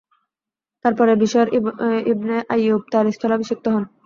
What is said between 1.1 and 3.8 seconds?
বিশর ইবন আইয়ূব তার স্থলাভিষিক্ত